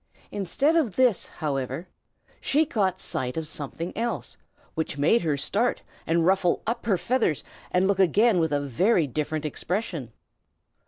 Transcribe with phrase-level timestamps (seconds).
[0.31, 1.87] Instead of this, however,
[2.39, 4.35] she caught sight of something else,
[4.73, 9.05] which made her start and ruffle up her feathers, and look again with a very
[9.05, 10.11] different expression.